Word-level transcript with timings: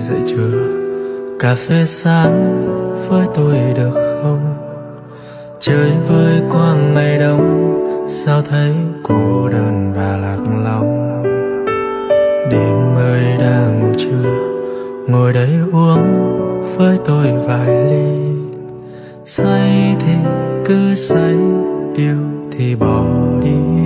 dậy 0.00 0.20
chưa? 0.26 0.78
Cà 1.40 1.54
phê 1.54 1.84
sáng 1.86 2.66
với 3.08 3.26
tôi 3.34 3.56
được 3.76 4.20
không? 4.22 4.54
Chơi 5.60 5.90
với 6.08 6.42
quang 6.50 6.94
ngày 6.94 7.18
đông, 7.18 8.08
sao 8.08 8.42
thấy 8.42 8.74
cô 9.02 9.48
đơn 9.48 9.92
và 9.96 10.16
lạc 10.16 10.38
lòng 10.64 11.08
đêm 12.50 12.94
mới 12.94 13.36
đang 13.38 13.80
ngủ 13.80 13.92
chưa 13.96 14.48
ngồi 15.08 15.32
đây 15.32 15.50
uống 15.72 16.02
với 16.76 16.96
tôi 17.04 17.26
vài 17.46 17.84
ly. 17.90 18.38
Say 19.24 19.96
thì 20.00 20.12
cứ 20.64 20.94
say 20.94 21.36
yêu 21.96 22.16
thì 22.52 22.76
bỏ 22.76 23.04
đi. 23.42 23.77